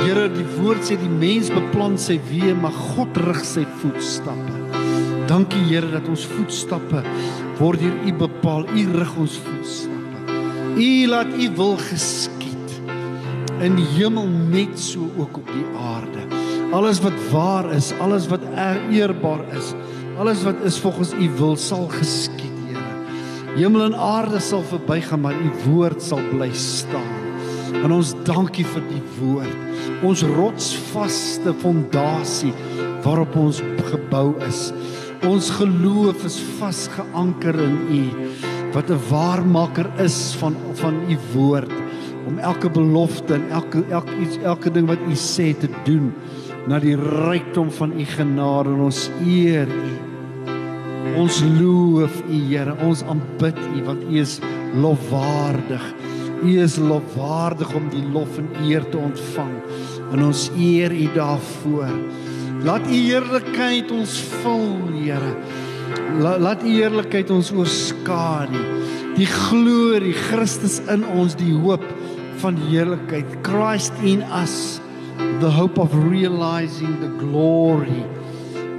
[0.00, 4.59] Here die woord sê die mens beplan sy weë maar God rig sy voetstappe
[5.30, 7.04] Dankie Here dat ons voetstappe
[7.60, 8.64] word deur U bepaal.
[8.74, 10.38] U rig ons voetstappe.
[10.74, 12.72] U laat U wil geskied
[13.62, 16.24] in die hemel net so ook op die aarde.
[16.74, 18.42] Alles wat waar is, alles wat
[18.90, 19.70] eerbaar is,
[20.18, 23.54] alles wat is volgens U wil sal geskied, Here.
[23.54, 27.18] Hemel en aarde sal verbygaan, maar U woord sal bly staan.
[27.84, 30.02] En ons dankie vir die woord.
[30.02, 32.54] Ons rotsvaste fondasie
[33.04, 33.62] waarop ons
[33.92, 34.70] gebou is.
[35.28, 38.04] Ons geloof is vasgeanker in U
[38.72, 41.72] wat 'n waarmaker is van van U woord
[42.26, 46.14] om elke belofte en elke elke iets elke ding wat U sê te doen
[46.66, 49.92] na die rykdom van U genade en ons eer U.
[51.16, 54.40] Ons loof U Here, ons aanbid U want U is
[54.74, 55.84] lofwaardig.
[56.42, 59.56] U is lofwaardig om die lof en eer te ontvang
[60.12, 61.92] en ons eer U daarvoor.
[62.60, 65.32] Laat u heerlikheid ons vul, Here.
[66.20, 68.60] Laat u heerlikheid ons oorskadu.
[69.16, 71.84] Die glorie Christus in ons, die hoop
[72.42, 73.38] van die heerlikheid.
[73.46, 74.80] Christ in us,
[75.40, 78.04] the hope of realizing the glory.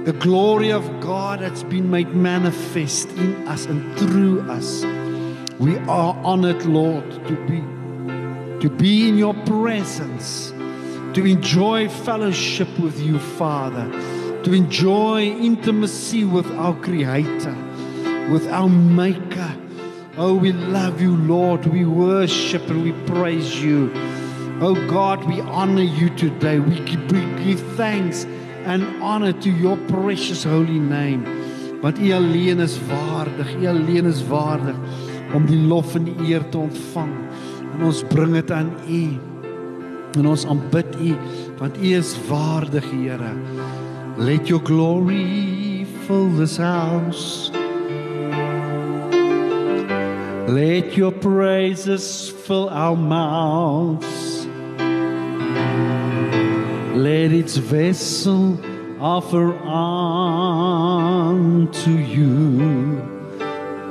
[0.06, 4.84] The glory of God that's been made manifest in us and through us.
[5.58, 7.62] We are honored, Lord, to be
[8.62, 10.51] to be in your presence
[11.14, 13.90] to enjoy fellowship with you, Father,
[14.44, 17.54] to enjoy intimacy with our Creator,
[18.30, 19.54] with our Maker.
[20.16, 21.66] Oh, we love you, Lord.
[21.66, 23.90] We worship and we praise you.
[24.60, 26.58] Oh, God, we honor you today.
[26.60, 28.24] We give thanks
[28.64, 31.24] and honor to your precious holy name.
[31.82, 33.54] Want U alleen is waardig.
[33.60, 34.76] U alleen is waardig
[35.34, 37.12] om die lof en die eer te ontvang.
[37.74, 39.31] En ons bring dit aan U.
[40.16, 41.16] En ons aanbid U
[41.58, 43.34] want U is waardig, Here.
[44.16, 47.50] Let your glory fill this house.
[50.48, 54.46] Let your praises fill our mouths.
[56.94, 58.58] Let its vessel
[59.00, 63.00] offer unto you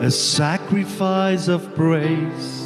[0.01, 2.61] a sacrifice of praise.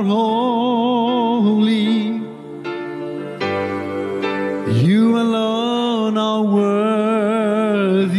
[0.00, 1.90] Are holy.
[4.84, 8.18] You alone are worthy.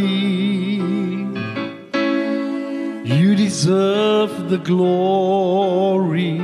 [3.04, 6.40] You deserve the glory.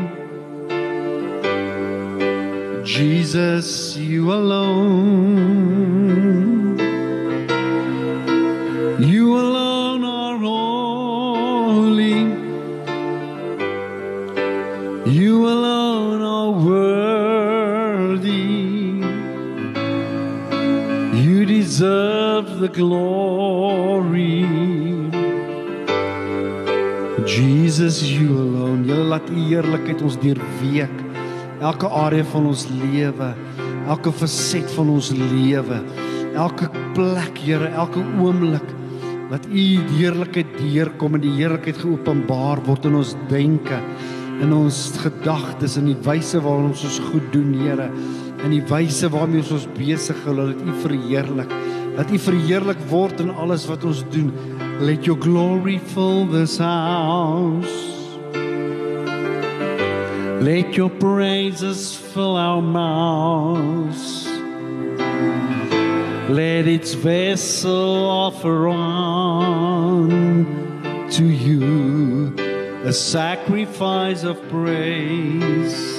[2.84, 5.26] Jesus Jesus, you alone.
[22.60, 24.45] The glory.
[27.26, 28.86] Jesus, you alone.
[28.88, 30.93] Julle laat u heerlikheid ons deurweek.
[31.62, 33.30] Elke area van ons lewe,
[33.89, 35.80] elke faset van ons lewe,
[36.38, 38.74] elke plek, Here, elke oomblik
[39.32, 39.64] dat u
[39.97, 43.82] heerlikheid deurkom en die heerlikheid geopenbaar word in ons denke,
[44.41, 47.89] in ons gedagtes en die wyse waarop ons ons goed doen, Here,
[48.45, 51.58] in die wyse waarmee ons ons besig hou, dat u verheerlik,
[51.98, 54.32] dat u verheerlik word in alles wat ons doen.
[54.80, 57.88] Let your glory fill this house.
[60.39, 64.28] Let your praises fill our mouths.
[66.30, 70.45] Let its vessel offer on
[71.10, 72.34] to you
[72.86, 75.97] a sacrifice of praise.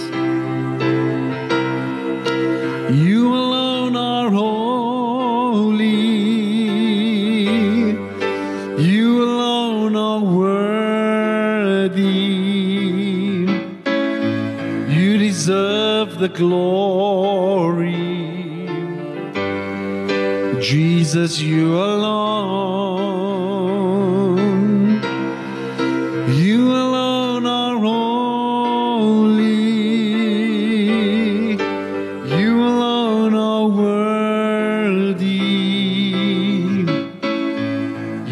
[16.28, 17.94] The glory.
[20.60, 22.18] Jesus, you alone.
[26.28, 28.18] You alone are holy.
[32.38, 35.26] You alone are worthy.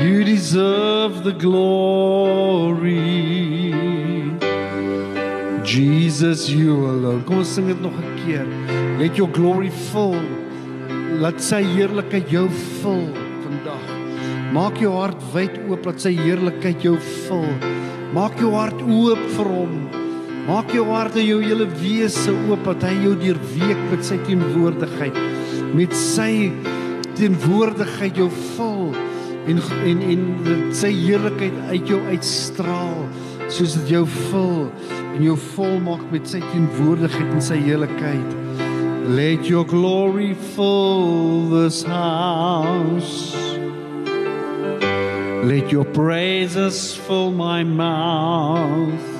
[0.02, 1.86] You deserve the glory.
[5.64, 7.24] Jesus, you alone.
[7.24, 8.46] Kom ons sing dit nog 'n keer.
[8.98, 10.16] Let your glory fill.
[11.20, 12.48] Laat sy heerlikheid jou
[12.80, 13.08] vul
[13.44, 13.84] vandag.
[14.52, 17.48] Maak jou hart wyd oop dat sy heerlikheid jou vul.
[18.14, 19.88] Maak jou hart oop vir hom.
[20.46, 25.16] Maak jou hart en jou hele wese oop dat hy jou deurweek met sy teenwoordigheid.
[25.74, 26.52] Met sy
[27.14, 28.94] teenwoordigheid jou vul
[29.46, 33.05] en en en sy heerlikheid uit jou uitstraal
[33.48, 34.70] soos dit jou vul
[35.14, 38.30] en jou volmaak met sy teenwoordigheid en sy heiligheid.
[39.06, 43.34] Let your glory fill this house.
[45.46, 49.16] Let your praises fill my mouth.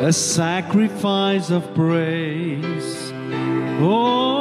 [0.00, 3.12] a sacrifice of praise.
[3.80, 4.37] Oh,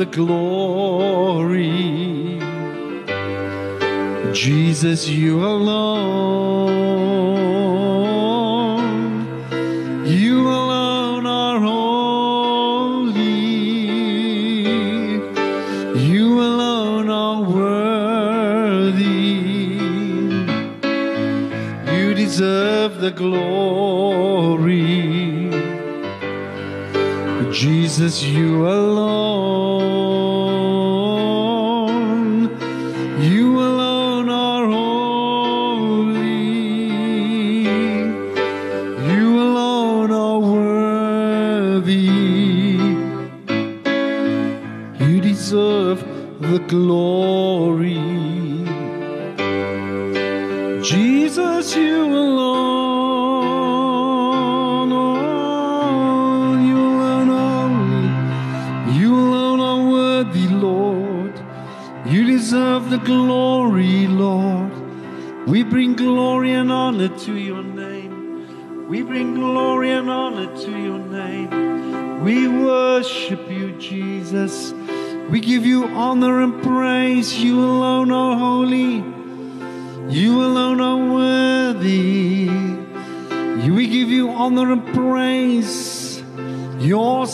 [0.00, 1.68] the glory.
[4.32, 6.00] Jesus, you alone.
[10.06, 13.20] You alone are holy.
[16.10, 19.04] You alone are worthy.
[21.94, 23.50] You deserve the glory.
[27.52, 29.19] Jesus, you alone.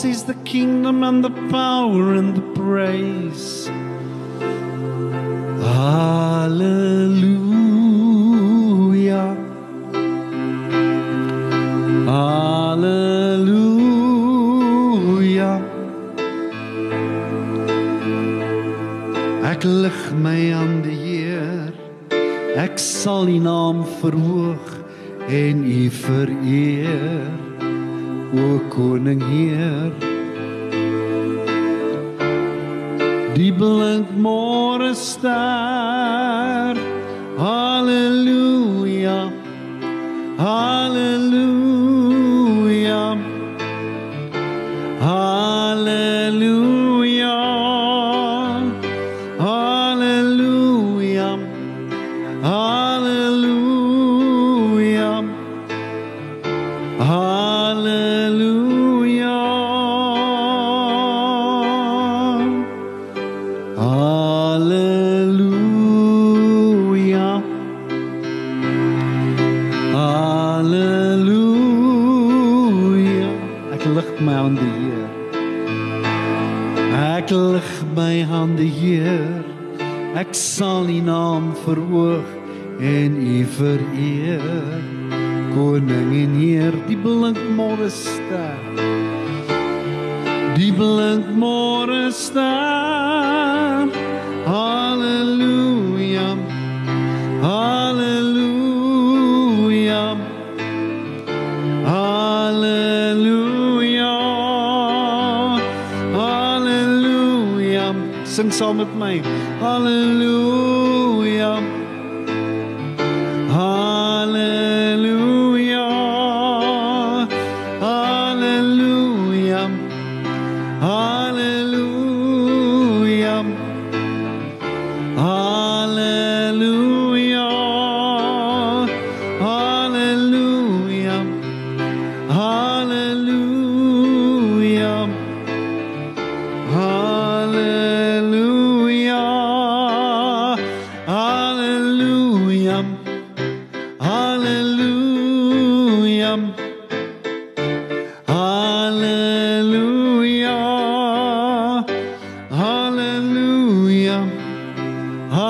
[0.05, 3.56] Is the kingdom and the power and the praise.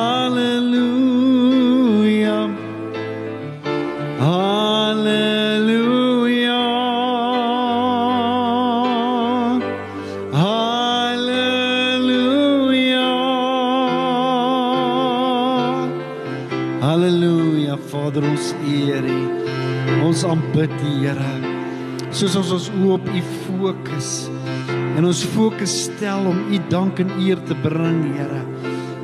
[0.07, 1.27] Hallelujah.
[4.23, 5.67] Hallelujah.
[10.31, 11.59] Hallelujah.
[16.79, 19.21] Halleluja, Vader, ons eer U.
[20.07, 21.31] Ons aanbid U, Here.
[22.15, 24.09] Soos ons ons oë op U fokus
[24.97, 28.56] en ons fokus stel om U dank en eer te bring, Here.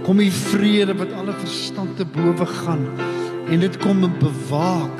[0.03, 2.87] Kom U vrede wat alle verstand te bowe gaan
[3.47, 4.99] en dit kom en bewaak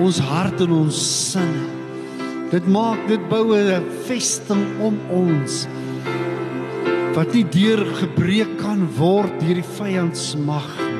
[0.00, 0.98] ons hart en ons
[1.30, 1.64] sinne.
[2.52, 5.66] Dit maak dit bou 'n vesting om ons
[7.14, 10.96] wat nie deur gebreek kan word deur die vyand se mag nie.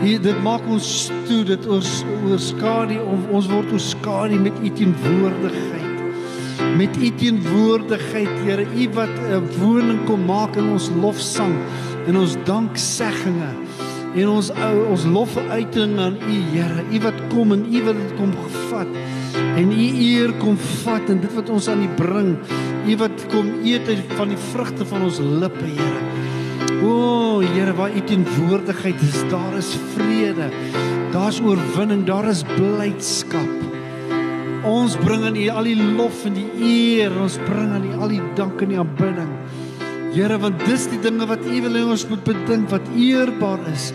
[0.00, 1.88] Hier dit maak ons toe dit ons
[2.24, 5.98] oorskadu of ons word oorskadu met u teenwoordigheid.
[6.78, 11.52] Met u teenwoordigheid, Here, u wat 'n woning kom maak in ons lofsang
[12.08, 13.50] en ons danksegginge
[14.10, 16.84] en ons ou ons lofuiting aan u, Here.
[16.90, 18.98] U wat kom en u wat dit kom gevat
[19.60, 22.34] en u eer kom vat en dit wat ons aan u bring.
[22.88, 26.20] U wat kom eet van die vrugte van ons lippe, Here.
[26.80, 30.48] O, Here, waar U teenwoordigheid is, daar is vrede.
[31.12, 33.66] Daar's oorwinning, daar is blydskap.
[34.64, 38.14] Ons bring aan U al die lof en die eer, ons bring aan U al
[38.14, 39.32] die dank en die aanbidding.
[40.10, 43.92] Here, want dis die dinge wat U wil hê ons moet bedink wat eerbaar is,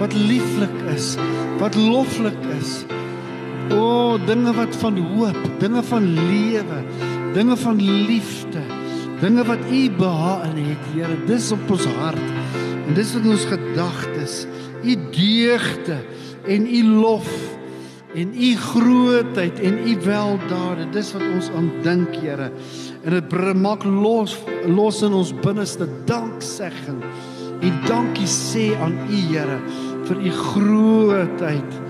[0.00, 1.10] wat lieflik is,
[1.60, 2.86] wat loflik is.
[3.76, 6.78] O, dinge wat van hoop, dinge van lewe,
[7.36, 8.64] dinge van liefde.
[9.20, 12.32] Dinge wat U behaag in het, Here, dis op ons hart.
[12.86, 14.40] En dis wat ons gedagtes,
[14.80, 16.00] U deugde
[16.48, 17.28] en U lof
[18.14, 22.50] en U grootheid en U weldade, dis wat ons aan dink, Here.
[23.04, 24.36] En dit maak los
[24.66, 27.02] los in ons binneste danksegging.
[27.58, 29.58] U dankie sê aan U, Here,
[30.08, 31.80] vir U grootheid.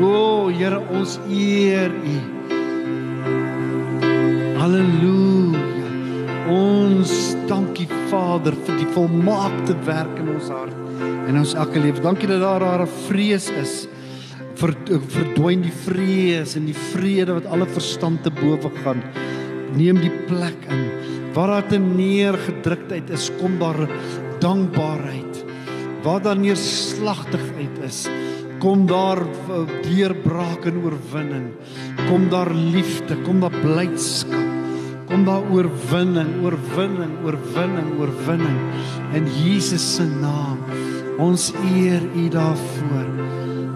[0.00, 2.16] O, Here, ons eer U.
[4.62, 5.60] Halleluja.
[6.52, 7.12] Ons
[7.48, 10.78] dankie Vader vir die volmaakte werk in ons hart
[11.28, 12.02] en ons elke lewe.
[12.02, 13.86] Dankie dat daar 'n vrees is.
[14.62, 14.76] Ver,
[15.10, 19.00] verdwyn die vrees en die vrede wat alle verstand te bowe gaan.
[19.74, 20.84] Neem die plek in.
[21.34, 23.80] Waar daar te neergedruktheid is, kom daar
[24.44, 25.40] dankbaarheid.
[26.04, 28.04] Waar daar neerslagtigheid is,
[28.62, 29.24] kom daar
[29.88, 31.48] deurbraak en oorwinning.
[32.06, 34.46] Kom daar liefde, kom daar blydskap.
[35.10, 38.62] Kom daar oorwinning, oorwinning, oorwinning, oorwinning
[39.18, 40.62] in Jesus se naam.
[41.18, 43.21] Ons eer U daarvoor.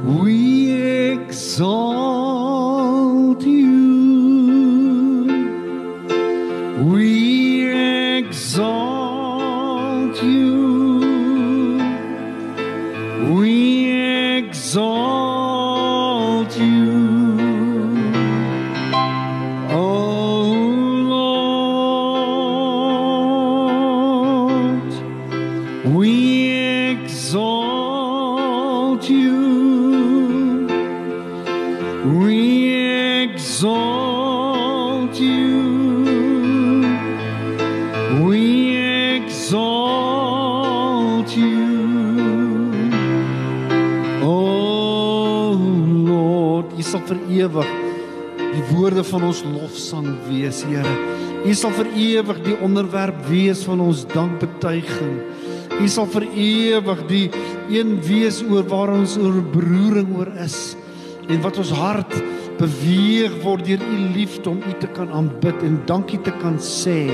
[0.04, 1.96] We exalt
[3.42, 3.66] you.
[6.84, 8.95] We exalt
[46.86, 47.70] sal vir ewig
[48.38, 50.94] die woorde van ons lofsang wees, Here.
[51.46, 55.16] U sal vir ewig die onderwerp wees van ons dankbetuiging.
[55.76, 57.24] U sal vir ewig die
[57.74, 60.76] een wees oor waar ons oor beroering oor is
[61.26, 62.14] en wat ons hart
[62.60, 67.10] beweeg word deur u liefde om u te kan aanbid en dankie te kan sê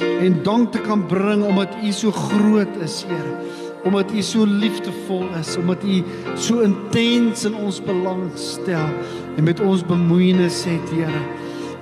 [0.00, 3.63] en dank te kan bring omdat u so groot is, Here.
[3.84, 6.02] Omdat u so liefdevol is, omdat u
[6.40, 8.88] so intens in ons belang stel
[9.36, 11.22] en met ons bemoeienis het, Here.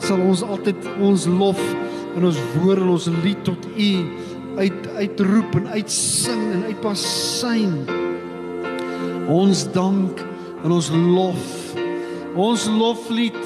[0.02, 1.60] Sal ons altyd ons lof
[2.16, 3.92] en ons woorde, ons lied tot u
[4.58, 7.76] uit uitroep en uitsing en uitpasyn.
[9.30, 10.24] Ons dank
[10.64, 11.44] en ons lof.
[12.34, 13.38] Ons loflied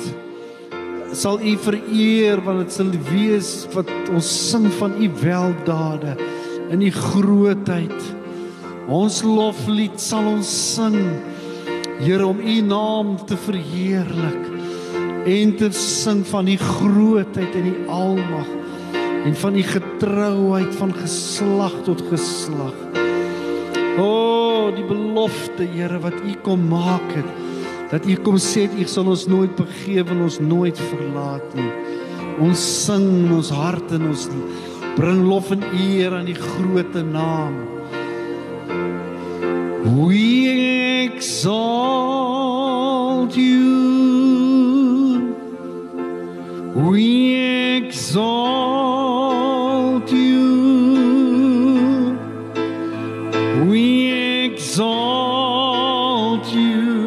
[1.17, 6.17] sal u vereer want dit sal wees wat ons sing van u weldade
[6.73, 8.26] in u grootheid.
[8.87, 10.95] Ons loflied sal ons sing
[11.97, 14.43] Here om u naam te verheerlik
[15.27, 18.51] en te sing van u grootheid en u almag
[19.27, 22.77] en van u getrouheid van geslag tot geslag.
[23.99, 27.33] O, oh, die belofte, Here, wat u kom maak het
[27.91, 31.71] dat u kom sê u sal ons nooit begewe en ons nooit verlaat nie.
[32.45, 34.29] Ons sing in ons hart en ons
[34.95, 37.76] bring lof en eer aan die groot naam.
[39.87, 45.37] We exalt you.
[46.75, 48.51] We exalt
[50.11, 52.19] you.
[53.69, 57.06] We exalt you.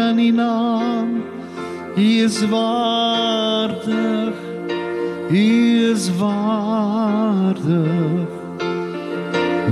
[0.00, 1.22] Aan die naam.
[1.94, 4.34] Hy is waardig.
[5.30, 5.48] Hy
[5.92, 7.58] is waardig.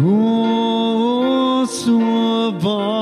[0.05, 1.99] O so
[2.63, 2.98] waardig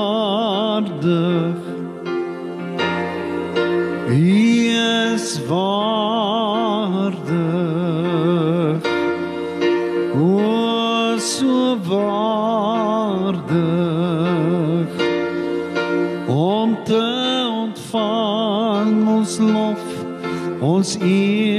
[20.87, 21.56] ons eer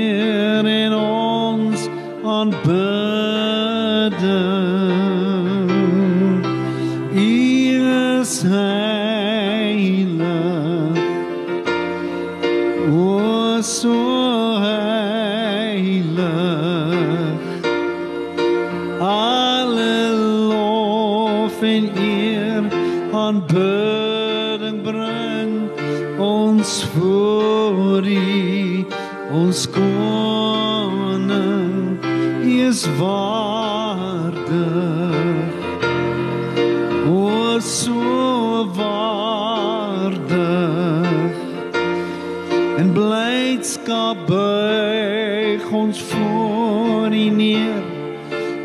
[45.69, 47.83] buig ons voor U neer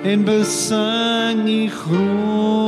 [0.03, 2.63] en besing U grootheid.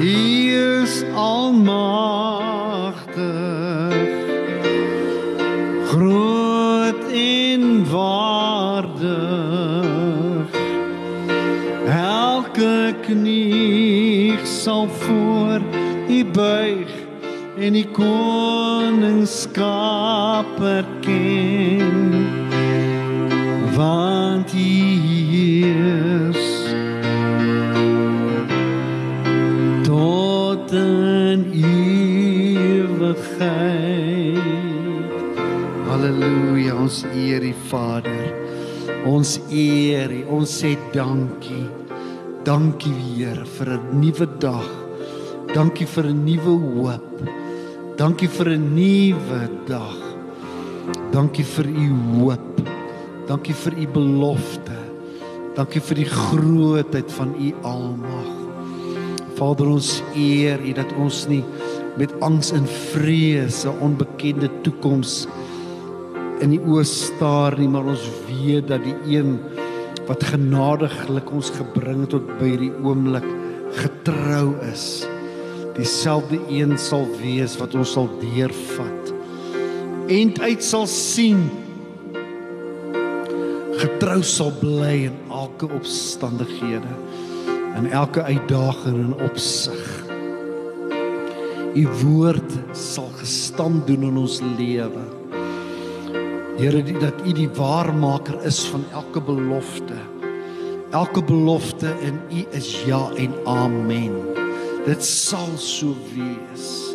[0.00, 2.04] U is almagtig,
[5.86, 9.00] groot en waardig.
[11.86, 15.60] Elke knie sal voor
[16.08, 17.05] U buig
[17.56, 19.40] en die koningskap
[20.60, 22.12] erken
[23.72, 26.48] want U heers
[29.86, 33.16] tot in ewigheid.
[35.88, 38.26] Halleluja ons eer U Vader.
[39.08, 41.68] Ons eer ons sê dankie.
[42.44, 44.68] Dankie Here vir 'n nuwe dag.
[45.54, 47.45] Dankie vir 'n nuwe hoop
[47.96, 49.96] dankie vir 'n nuwe dag
[51.12, 51.88] dankie vir U
[52.18, 52.56] hoop
[53.26, 54.74] Dankie vir u belofte.
[55.56, 58.28] Dankie vir die grootheid van u almag.
[59.34, 61.42] Vader, ons eer u dat ons nie
[61.98, 65.26] met angs en vrees 'n onbekende toekoms
[66.40, 69.40] in die oë staar nie, maar ons weet dat die een
[70.06, 73.26] wat genadiglik ons gebring het tot by die oomblik
[73.72, 75.15] getrou is.
[75.76, 79.12] Dieselfde een sal wees wat ons sal deurvat.
[80.06, 81.48] End uit sal sien
[83.76, 86.94] getrou sal bly in elke omstandighede
[87.76, 90.04] in elke uitdaging en opsig.
[91.76, 95.04] U woord sal gestand doen in ons lewe.
[96.56, 100.00] Here, dat U die waarmaker is van elke belofte.
[100.90, 104.35] Elke belofte in U is ja en amen.
[104.86, 106.94] Dit sal so wees.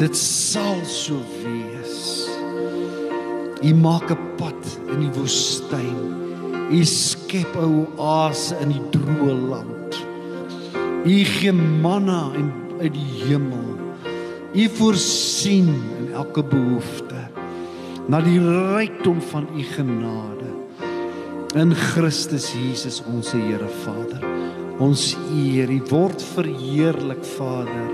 [0.00, 2.24] Dit sal so wees.
[3.60, 5.98] U maak 'n pad in die woestyn.
[6.72, 9.92] U skep 'n oase in die droë land.
[11.04, 12.48] U gee manna in
[12.80, 13.76] uit die hemel.
[14.54, 15.68] U voorsien
[15.98, 17.28] in elke behoefte
[18.08, 20.50] na die rykdom van u genade
[21.54, 24.24] in Christus Jesus ons Here Vader.
[24.80, 27.90] Ons eer, U word verheerlik Vader.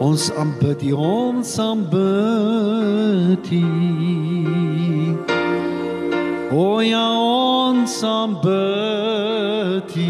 [0.00, 3.60] Ons aanbid U, ons aanbid U.
[6.56, 10.08] O ja, ons aanbid U.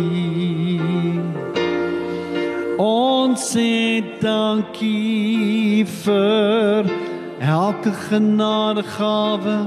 [2.78, 6.86] Ons sê dankie vir
[7.42, 9.58] elke genadegawe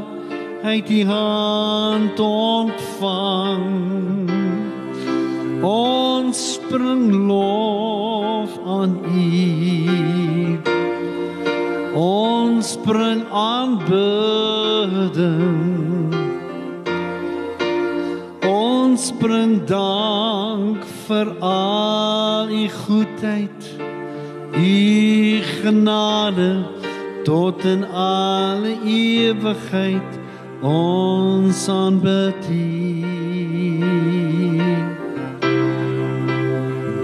[0.63, 3.67] uit die hand ontvang
[5.63, 10.59] ons bring lof aan u.
[11.95, 14.03] Ons bring aanbidding.
[18.47, 23.73] Ons bring dank vir al u goedheid
[24.53, 26.65] u genade
[27.23, 30.19] tot in alle ewigheid.
[30.61, 32.47] Ons aanbid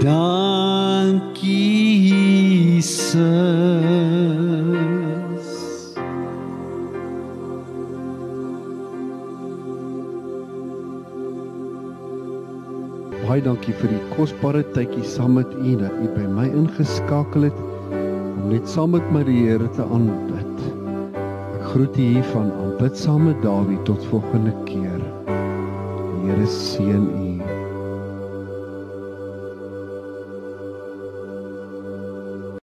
[0.10, 3.22] Dankie Jesus
[13.22, 17.60] Baie dankie vir die kosbare tydjie saam met u dat u by my ingeskakel het
[17.62, 20.58] om net saam met my die Here te aanbid.
[21.60, 25.02] Ek groet u hier van aanbidsame Dawie tot volgende keer.
[25.30, 27.29] Die Here seën u.